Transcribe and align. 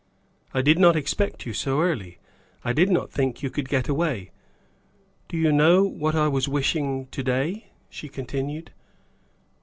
"I 0.51 0.63
did 0.63 0.79
not 0.79 0.95
expect 0.95 1.45
you 1.45 1.53
so 1.53 1.79
early. 1.81 2.17
I 2.63 2.73
did 2.73 2.89
not 2.89 3.11
think 3.11 3.43
you 3.43 3.51
could 3.51 3.69
get 3.69 3.87
away. 3.87 4.31
Do 5.27 5.37
you 5.37 5.51
know 5.51 5.83
what 5.83 6.15
I 6.15 6.27
was 6.27 6.47
wishing 6.47 7.05
to 7.11 7.21
day?" 7.21 7.67
she 7.87 8.09
continued. 8.09 8.71